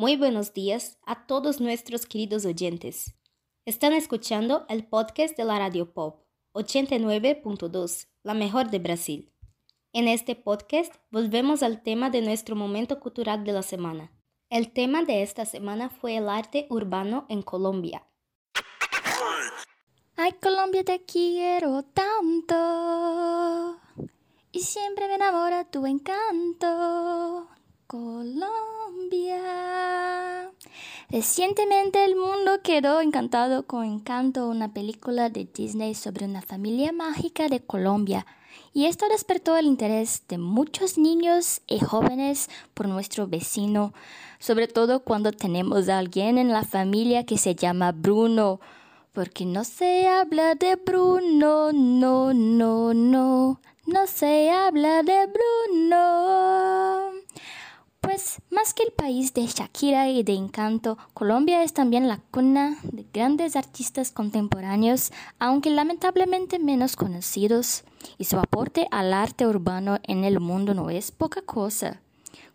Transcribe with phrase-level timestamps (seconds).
[0.00, 3.18] Muy buenos días a todos nuestros queridos oyentes.
[3.66, 6.22] Están escuchando el podcast de la Radio Pop
[6.54, 9.30] 89.2, la mejor de Brasil.
[9.92, 14.10] En este podcast volvemos al tema de nuestro momento cultural de la semana.
[14.48, 18.06] El tema de esta semana fue el arte urbano en Colombia.
[20.16, 23.78] Ay, Colombia, te quiero tanto.
[24.50, 27.49] Y siempre me enamora tu encanto.
[27.90, 29.42] Colombia.
[31.10, 37.48] Recientemente el mundo quedó encantado con Encanto, una película de Disney sobre una familia mágica
[37.48, 38.26] de Colombia.
[38.72, 43.92] Y esto despertó el interés de muchos niños y jóvenes por nuestro vecino,
[44.38, 48.60] sobre todo cuando tenemos a alguien en la familia que se llama Bruno,
[49.12, 57.09] porque no se habla de Bruno, no, no, no, no se habla de Bruno.
[58.00, 62.78] Pues más que el país de Shakira y de Encanto, Colombia es también la cuna
[62.82, 67.84] de grandes artistas contemporáneos, aunque lamentablemente menos conocidos,
[68.18, 72.00] y su aporte al arte urbano en el mundo no es poca cosa.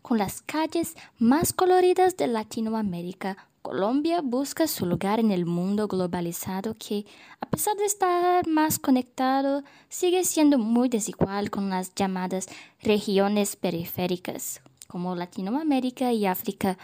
[0.02, 6.76] Con las calles más coloridas de Latinoamérica, Colombia busca su lugar en el mundo globalizado
[6.76, 7.06] que,
[7.40, 12.48] a pesar de estar más conectado, sigue siendo muy desigual con las llamadas
[12.84, 16.78] regiones periféricas, como Latinoamérica y África.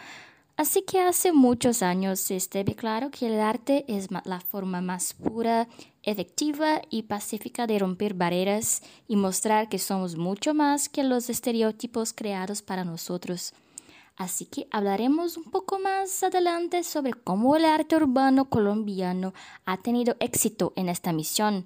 [0.58, 5.14] Así que hace muchos años se ve claro que el arte es la forma más
[5.14, 5.68] pura,
[6.04, 12.14] efectiva y pacífica de romper barreras y mostrar que somos mucho más que los estereotipos
[12.14, 13.54] creados para nosotros.
[14.18, 19.34] Así que hablaremos un poco más adelante sobre cómo el arte urbano colombiano
[19.66, 21.66] ha tenido éxito en esta misión.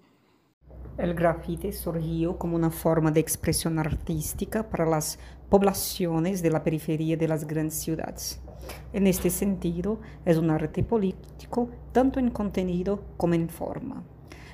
[0.98, 7.18] El grafite surgió como una forma de expresión artística para las poblaciones de la periferia
[7.18, 8.42] de las grandes ciudades.
[8.94, 14.04] En este sentido, es un arte político tanto en contenido como en forma.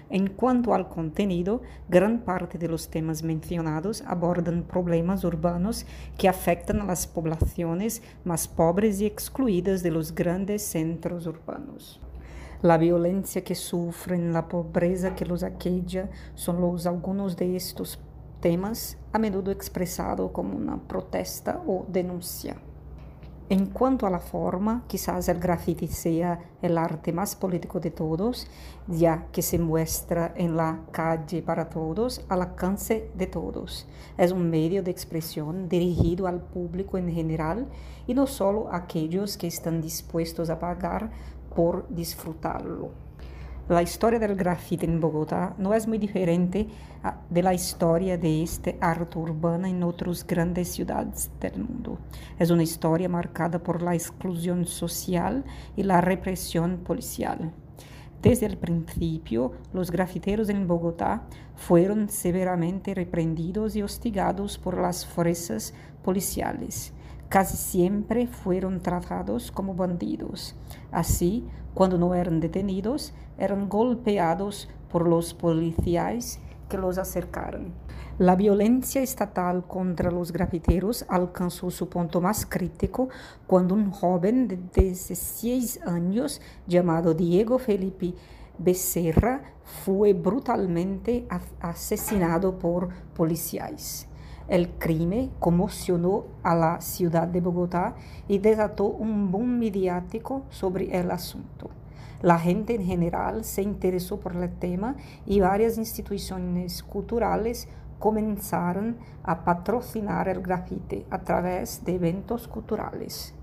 [0.10, 5.86] En cuanto al contenido, gran parte de los temas mencionados abordan problemas urbanos
[6.18, 12.02] que afectan a las poblaciones más pobres y excluidas de los grandes centros urbanos.
[12.62, 17.98] La violencia que sufren, la pobreza que los aqueja son los algunos de estos
[18.42, 22.58] temas, a menudo expresado como una protesta o denuncia.
[23.52, 28.48] En cuanto a la forma, quizás el graffiti sea el arte más político de todos,
[28.88, 33.88] ya que se muestra en la calle para todos, al alcance de todos.
[34.18, 37.68] Es un medio de expresión dirigido al público en general
[38.08, 41.12] y no solo a aquellos que están dispuestos a pagar
[41.54, 42.92] por disfrutarlo.
[43.70, 46.68] La historia del grafite en Bogotá no es muy diferente
[47.30, 52.00] de la historia de este arte urbano en otras grandes ciudades del mundo.
[52.38, 55.46] Es una historia marcada por la exclusión social
[55.78, 57.54] y la represión policial.
[58.22, 61.24] Desde el principio, los grafiteros en Bogotá
[61.56, 65.74] fueron severamente reprendidos y hostigados por las fuerzas
[66.04, 66.94] policiales
[67.32, 70.54] casi siempre fueron tratados como bandidos.
[70.92, 77.72] Así, cuando no eran detenidos, eran golpeados por los policías que los acercaron.
[78.18, 83.08] La violencia estatal contra los grafiteros alcanzó su punto más crítico
[83.48, 88.14] cuando un joven de 16 años llamado Diego Felipe
[88.58, 89.42] Becerra
[89.86, 91.26] fue brutalmente
[91.62, 94.11] asesinado por policías.
[94.52, 97.96] El crimen conmocionó a la ciudad de Bogotá
[98.28, 101.70] y desató un boom mediático sobre el asunto.
[102.22, 109.46] La gente en general se interesó por el tema y varias instituciones culturales comenzaron a
[109.46, 113.34] patrocinar el grafite a través de eventos culturales.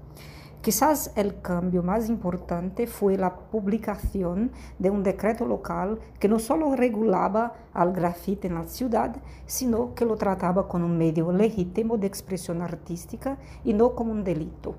[0.61, 6.75] Quizás el cambio más importante fue la publicación de un decreto local que no solo
[6.75, 9.15] regulaba al grafite en la ciudad,
[9.47, 14.25] sino que lo trataba como un medio legítimo de expresión artística y no como un
[14.25, 14.75] delito.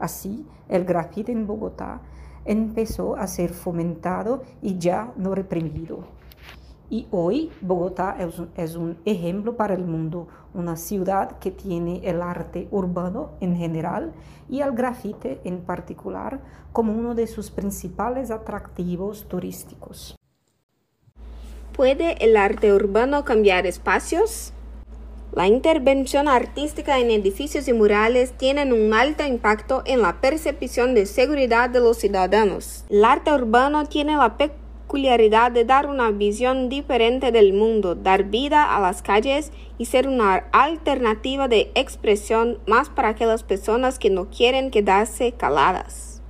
[0.00, 2.00] Así, el grafite en Bogotá
[2.44, 6.19] empezó a ser fomentado y ya no reprimido.
[6.90, 8.16] Y hoy Bogotá
[8.56, 14.12] es un, ejemplo para el mundo, una ciudad que tiene el arte urbano en general
[14.48, 16.40] y el grafite en particular
[16.72, 20.16] como uno de sus principales atractivos turísticos.
[21.76, 24.52] ¿Puede el arte urbano cambiar espacios?
[25.32, 31.06] La intervención artística en edificios y murales tiene un alto impacto en la percepción de
[31.06, 32.84] seguridad de los ciudadanos.
[32.90, 38.74] El arte urbano tiene la peculiaridad de dar una visión diferente del mundo, dar vida
[38.74, 44.30] a las calles y ser una alternativa de expresión más para aquellas personas que no
[44.30, 46.20] quieren quedarse caladas.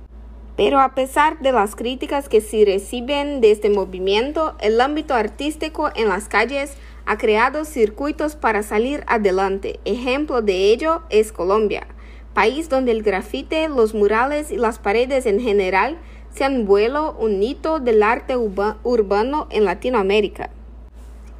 [0.57, 5.89] Pero a pesar de las críticas que se reciben de este movimiento, el ámbito artístico
[5.95, 6.75] en las calles
[7.07, 9.79] ha creado circuitos para salir adelante.
[9.85, 11.87] Ejemplo de ello es Colombia,
[12.35, 15.97] país donde el grafite, los murales y las paredes en general
[16.33, 20.49] se han vuelto un hito del arte urbano en Latinoamérica.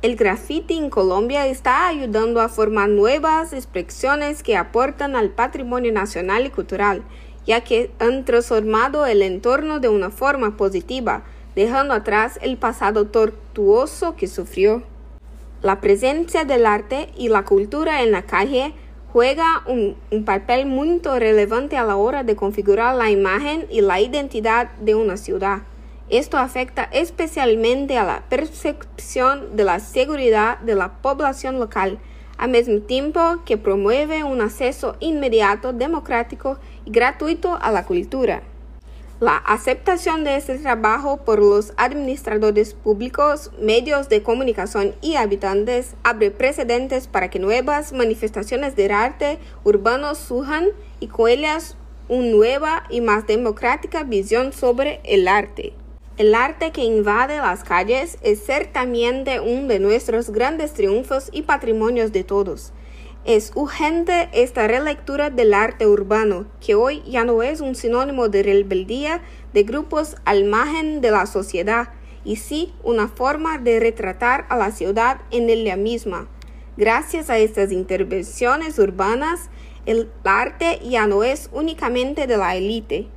[0.01, 6.45] El graffiti en Colombia está ayudando a formar nuevas expresiones que aportan al patrimonio nacional
[6.45, 7.03] y cultural,
[7.45, 11.23] ya que han transformado el entorno de una forma positiva,
[11.55, 14.81] dejando atrás el pasado tortuoso que sufrió.
[15.61, 18.73] La presencia del arte y la cultura en la calle
[19.11, 24.71] juega un, papel muy relevante a la hora de configurar la imagen y la identidad
[24.79, 25.63] de una ciudad.
[26.09, 31.99] Esto afecta especialmente a la percepción de la seguridad de la población local,
[32.37, 38.43] al mismo tiempo que promueve un acceso inmediato, democrático y gratuito a la cultura.
[39.21, 46.31] La aceptación de este trabajo por los administradores públicos, medios de comunicación y habitantes abre
[46.31, 50.69] precedentes para que nuevas manifestaciones del arte urbano surjan
[51.00, 51.77] y cuellas
[52.09, 55.73] una nueva y más democrática visión sobre el arte.
[56.18, 62.12] El arte que invade las calles es ciertamente uno de nuestros grandes triunfos y patrimonios
[62.12, 62.73] de todos.
[63.23, 68.41] Es urgente esta relectura del arte urbano, que hoy ya no es un sinónimo de
[68.41, 69.21] rebeldía
[69.53, 71.89] de grupos al margen de la sociedad,
[72.23, 76.29] y sí una forma de retratar a la ciudad en ella misma.
[76.77, 79.51] Gracias a estas intervenciones urbanas,
[79.85, 83.07] el arte ya no es únicamente de la élite.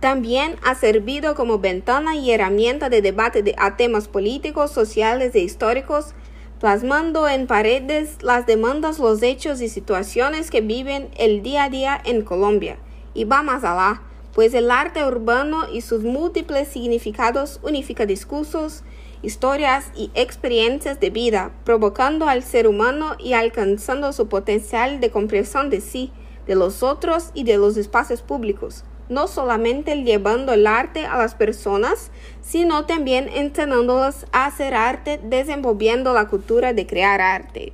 [0.00, 5.40] También ha servido como ventana y herramienta de debate de, a temas políticos, sociales e
[5.40, 6.14] históricos
[6.60, 12.00] plasmando en paredes las demandas, los hechos y situaciones que viven el día a día
[12.04, 12.78] en Colombia.
[13.14, 14.02] Y va más allá,
[14.34, 18.82] pues el arte urbano y sus múltiples significados unifica discursos,
[19.22, 25.70] historias y experiencias de vida, provocando al ser humano y alcanzando su potencial de comprensión
[25.70, 26.12] de sí,
[26.46, 31.34] de los otros y de los espacios públicos no solamente llevando el arte a las
[31.34, 32.10] personas,
[32.40, 37.72] sino también enseñándolas a hacer arte, desenvolviendo la cultura de crear arte.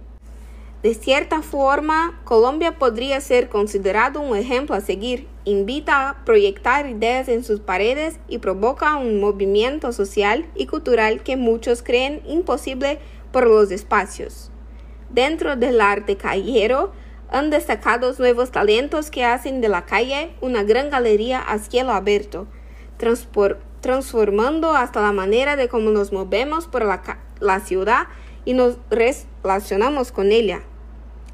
[0.84, 5.26] De cierta forma, Colombia podría ser considerado un ejemplo a seguir.
[5.46, 11.38] Invita a proyectar ideas en sus paredes y provoca un movimiento social y cultural que
[11.38, 12.98] muchos creen imposible
[13.32, 14.50] por los espacios.
[15.08, 16.92] Dentro del arte callejero,
[17.34, 22.46] han destacado nuevos talentos que hacen de la calle una gran galería a cielo abierto,
[23.80, 28.06] transformando hasta la manera de cómo nos movemos por la, ciudad
[28.44, 30.60] y nos relacionamos con ella.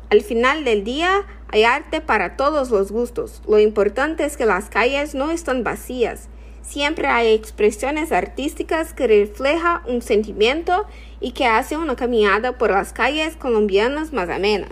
[0.09, 3.43] Al final del día hay arte para todos los gustos.
[3.47, 6.29] Lo importante es que las calles no están vacías.
[6.63, 10.87] Siempre hay expresiones artísticas que reflejan un sentimiento
[11.21, 14.67] y que hacen una caminada por las calles colombianas más amena.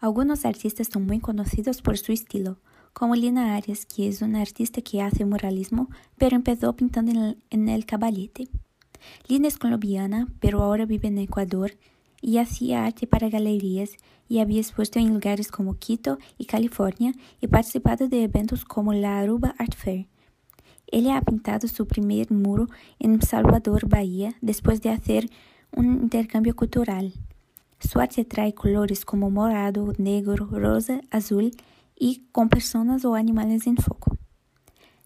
[0.00, 2.58] Algunos artistas son muy conocidos por su estilo,
[2.92, 7.38] como Lina Arias, que es una artista que hace muralismo, pero empezó pintando en el,
[7.50, 8.48] en el caballete.
[9.26, 11.72] Lina es colombiana, pero ahora vive en Ecuador
[12.20, 13.90] y hacía arte para galerías
[14.28, 19.18] y había expuesto en lugares como Quito y California y participado de eventos como la
[19.18, 20.06] Aruba Art Fair.
[20.86, 22.68] Ella ha pintado su primer muro
[22.98, 25.28] en Salvador, Bahía, después de hacer
[25.72, 27.12] un intercambio cultural.
[27.94, 31.52] Arte trae colores como morado, negro, rosa, azul
[31.96, 34.16] y con personas o animales en foco.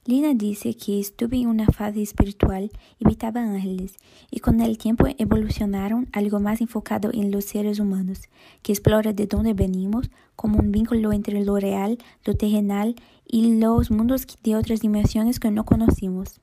[0.05, 3.95] Lina dice que estuve en una fase espiritual y habitaba ángeles,
[4.33, 8.23] y con el tiempo evolucionaron algo más enfocado en los seres humanos,
[8.63, 13.93] que explora de dónde venimos como un vínculo entre lo real, lo terrenal y los
[13.93, 16.41] mundos de otras dimensiones que no conocimos.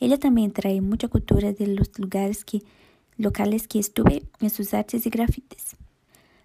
[0.00, 2.62] Ella también trae mucha cultura de los lugares que
[3.20, 5.76] locales que estuve en sus artes y grafites.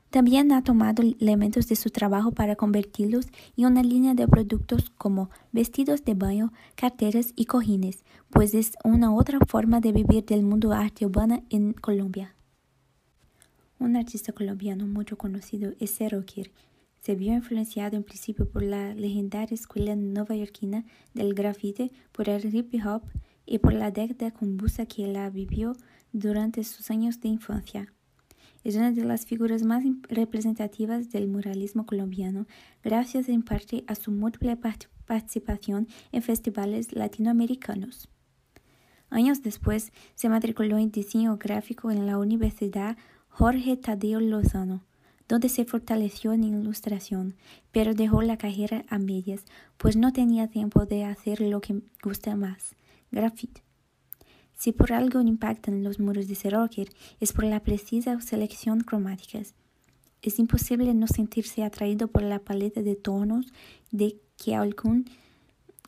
[0.09, 3.27] También ha tomado elementos de su trabajo para convertirlos
[3.57, 9.13] en una línea de productos como vestidos de baño, carteras y cojines, pues es una
[9.13, 12.35] otra forma de vivir del mundo arte urbana en Colombia.
[13.79, 16.51] Un artista colombiano mucho conocido es Serokir.
[17.01, 22.73] Se vio influenciado en principio por la legendaria escuela neoyorquina del grafite, por el hip
[22.85, 23.03] hop
[23.45, 25.75] y por la década convulsa que la vivió
[26.19, 27.91] durante sus años de infancia.
[28.63, 32.47] Es una de las figuras más representativas del muralismo colombiano,
[32.83, 34.57] gracias en parte a su múltiple
[35.05, 38.07] participación en festivales latinoamericanos.
[39.09, 44.83] Años después, se matriculó en diseño gráfico en la Universidad Jorge Tadeo Lozano,
[45.27, 47.35] donde se fortaleció en ilustración,
[47.71, 49.43] pero dejó la carrera a medias,
[49.77, 52.75] pues no tenía tiempo de hacer lo que gusta más,
[53.11, 53.64] graffiti.
[54.55, 59.53] Si por algo impactan los muros de Seroker, es por la precisa selección cromáticas.
[60.21, 63.47] Es imposible no sentirse atraído por la paleta de tonos
[63.91, 64.55] de que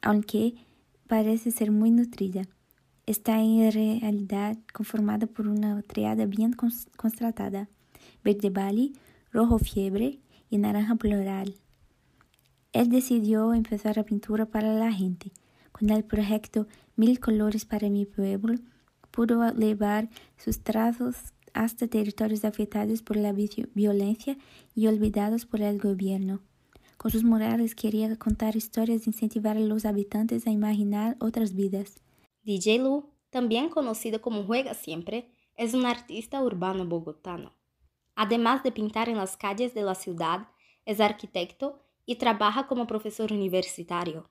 [0.02, 0.54] aunque
[1.08, 2.44] parece ser muy nutrida,
[3.06, 7.70] está en realidad conformada por una triada bien constatada,
[8.24, 8.94] verde bali,
[9.32, 10.20] rojo fiebre
[10.50, 11.56] y naranja plural.
[12.74, 15.32] Él decidió empezar la pintura para la gente.
[15.78, 16.66] Con el proyecto
[16.96, 18.56] Mil Colores para mi pueblo,
[19.12, 21.16] pudo llevar sus trazos
[21.54, 24.38] hasta territorios afectados por la violencia
[24.74, 26.40] y olvidados por el gobierno.
[26.98, 32.02] Con sus murales quería contar historias e incentivar a los habitantes a imaginar otras vidas.
[32.44, 37.54] DJ Lu, también conocido como Juega Siempre, es un artista urbano bogotano.
[38.16, 40.48] Además de pintar en las calles de la ciudad,
[40.86, 44.28] es arquitecto y trabaja como profesor universitario.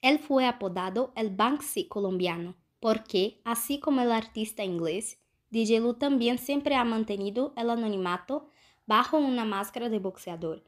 [0.00, 5.18] Él fue apodado el Banksy colombiano porque, así como el artista inglés,
[5.50, 8.48] DJ Lu también siempre ha mantenido el anonimato
[8.86, 10.64] bajo una máscara de boxeador,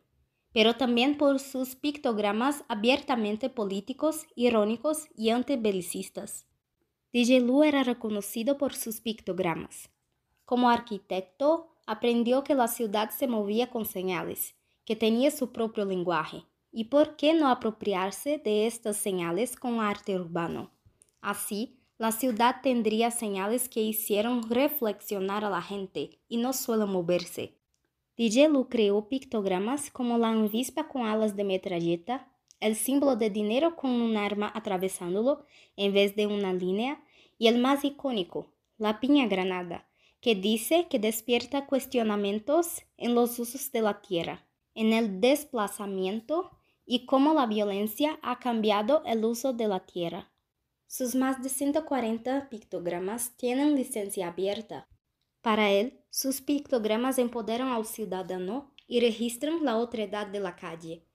[0.52, 6.46] pero también por sus pictogramas abiertamente políticos, irónicos y antibelicistas.
[7.12, 9.90] DJ Lu era reconocido por sus pictogramas.
[10.44, 16.44] Como arquitecto, aprendió que la ciudad se movía con señales, que tenía su propio lenguaje,
[16.72, 20.70] y por qué no apropiarse de estas señales con arte urbano.
[21.20, 27.58] Así, la ciudad tendría señales que hicieron reflexionar a la gente y no solo moverse.
[28.16, 33.90] DJ creó pictogramas como la avispa con alas de metralleta, el símbolo de dinero con
[33.90, 35.44] un arma atravesándolo
[35.76, 37.02] en vez de una línea,
[37.38, 39.88] y el más icónico, la piña granada,
[40.20, 46.50] que dice que despierta cuestionamientos en los usos de la tierra, en el desplazamiento
[46.92, 50.32] y cómo la violencia ha cambiado el uso de la tierra.
[50.88, 54.88] Sus más de 140 pictogramas tienen licencia abierta.
[55.40, 61.06] Para él, sus pictogramas empoderan al ciudadano y registran la otredad de la calle.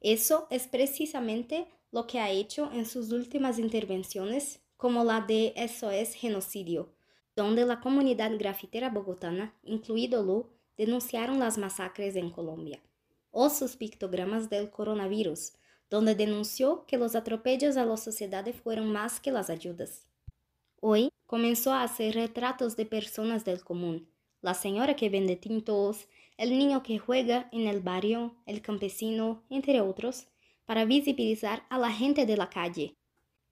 [0.00, 5.92] Eso es precisamente lo que ha hecho en sus últimas intervenciones, como la de Eso
[5.92, 6.92] es genocidio,
[7.36, 12.82] donde la comunidad grafitera bogotana, incluido Lu, denunciaron las masacres en Colombia,
[13.30, 15.52] o sus pictogramas del coronavirus,
[15.88, 20.06] donde denunció que los atropellos a la sociedad fueron más que las ayudas.
[20.80, 24.08] Hoy comenzó a hacer retratos de personas del común,
[24.40, 29.80] la señora que vende tintos, el niño que juega en el barrio, el campesino, entre
[29.80, 30.28] otros,
[30.64, 32.96] para visibilizar a la gente de la calle,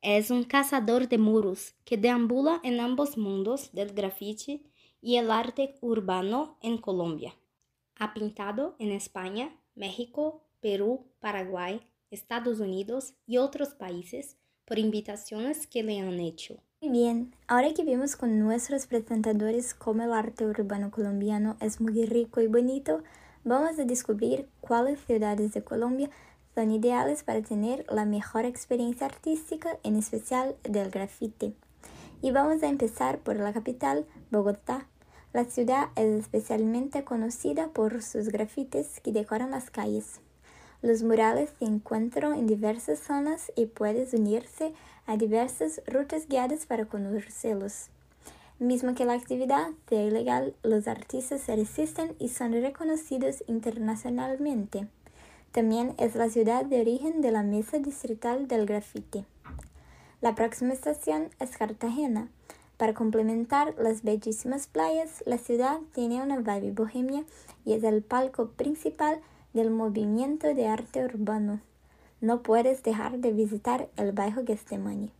[0.01, 4.71] es un cazador de muros que deambula en ambos mundos del graffiti
[5.01, 7.35] y el arte urbano en Colombia.
[7.97, 11.81] Ha pintado en España, México, Perú, Paraguay,
[12.11, 16.63] Estados Unidos y otros países por invitaciones que le han hecho.
[16.81, 22.41] Bien, ahora que vimos con nuestros presentadores cómo el arte urbano colombiano es muy rico
[22.41, 23.03] y bonito,
[23.45, 26.11] vamos a descubrir cuáles ciudades de Colombia
[26.55, 31.55] son ideales para tener la mejor experiencia artística, en especial del graffiti.
[32.21, 34.89] Y vamos a empezar por la capital, Bogotá.
[35.39, 40.21] La ciudad es especialmente conocida por sus grafitis que decoran las calles.
[40.83, 44.73] Los murales se encuentran en diversas zonas y puedes unirse
[45.07, 47.87] a diversas rutas guiadas para conocerlos.
[48.59, 54.89] Mismo que la actividad sea ilegal, los artistas se resisten y son reconocidos internacionalmente.
[55.53, 59.25] También es la ciudad de origen de la Mesa Distrital del Graffiti.
[60.21, 62.27] La próxima estación es Cartagena.
[62.79, 67.25] Para complementar las bellísimas playas, la ciudad tiene una vibe bohemia
[67.65, 69.21] y es el palco principal
[69.53, 71.61] del movimiento de arte urbano.
[72.21, 75.11] No puedes dejar de visitar el Bajo Gestemani.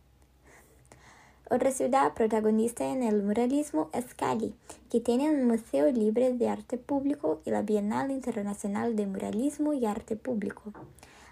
[1.49, 4.55] Otra ciudad protagonista en el muralismo es Cali,
[4.89, 9.85] que tiene un museo libre de arte público y la Bienal Internacional de Muralismo y
[9.85, 10.71] Arte Público.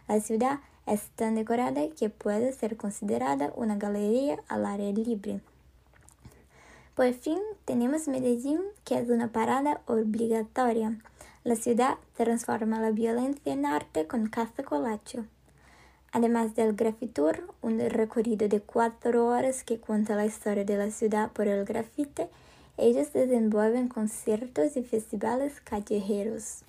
[0.09, 5.39] La ciudad es tan decorada que puede ser considerada una galería al aire libre.
[6.97, 10.97] Por fin tenemos Medellín, que es una parada obligatoria.
[11.43, 15.23] La ciudad transforma la violencia en arte con Casa Colacho.
[16.11, 21.31] Además del Grafitur, un recorrido de cuatro horas que cuenta la historia de la ciudad
[21.33, 22.29] por el grafite,
[22.77, 26.63] ellos desenvuelven conciertos y festivales callejeros.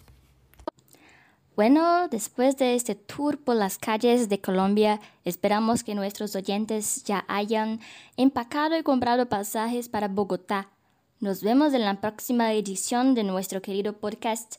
[1.59, 7.25] Bueno, después de este tour por las calles de Colombia, esperamos que nuestros oyentes ya
[7.27, 7.81] hayan
[8.17, 10.69] empacado y comprado pasajes para Bogotá.
[11.19, 14.59] Nos vemos en la próxima edición de nuestro querido podcast.